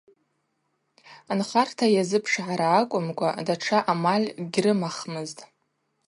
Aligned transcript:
Нхарта 1.37 1.85
йазыпшгӏара 1.95 2.67
акӏвымкӏва 2.79 3.29
датша 3.47 3.79
амаль 3.91 4.27
гьрымахмызтӏ. 4.53 5.41